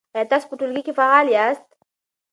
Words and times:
آیا 0.15 0.25
تاسو 0.31 0.45
په 0.49 0.55
ټولګي 0.59 0.81
کې 0.85 0.93
فعال 0.99 1.27
یاست؟ 1.35 1.67